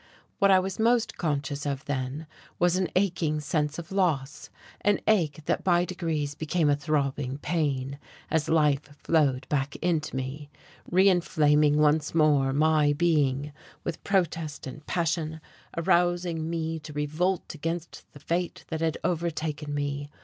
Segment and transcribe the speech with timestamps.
[0.39, 2.25] What I was most conscious of then
[2.57, 4.49] was an aching sense of loss
[4.83, 7.99] an ache that by degrees became a throbbing pain
[8.31, 10.49] as life flowed back into me,
[10.89, 13.53] re inflaming once more my being
[13.83, 15.39] with protest and passion,
[15.77, 20.09] arousing me to revolt against the fate that had overtaken me.